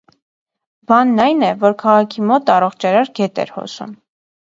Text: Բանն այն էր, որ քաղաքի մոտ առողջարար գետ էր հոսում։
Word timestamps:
Բանն 0.91 1.21
այն 1.27 1.45
էր, 1.49 1.53
որ 1.65 1.77
քաղաքի 1.85 2.27
մոտ 2.33 2.53
առողջարար 2.57 3.15
գետ 3.23 3.47
էր 3.47 3.57
հոսում։ 3.63 3.99